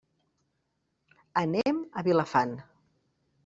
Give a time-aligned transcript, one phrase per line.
[1.43, 2.59] Anem a Vilafant.